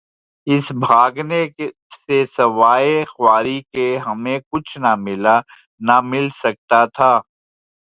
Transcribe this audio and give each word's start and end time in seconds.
اس 0.47 0.71
بھاگنے 0.79 1.41
سے 1.97 2.25
سوائے 2.27 3.03
خواری 3.09 3.59
کے 3.73 3.87
ہمیں 3.97 4.37
کچھ 4.51 4.77
نہ 4.77 4.95
ملا... 4.99 5.39
نہ 5.81 5.99
مل 6.03 6.29
سکتاتھا۔ 6.43 7.11